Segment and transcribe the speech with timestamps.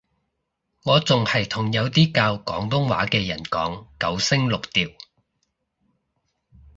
[0.83, 4.91] 我仲係同有啲教廣東話嘅人講九聲六調